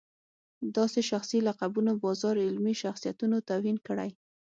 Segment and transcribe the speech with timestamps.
[0.77, 4.09] داسې شخصي لقبونو بازار علمي شخصیتونو توهین کړی.